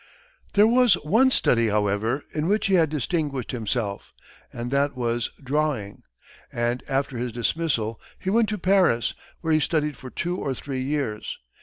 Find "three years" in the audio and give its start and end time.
10.55-11.37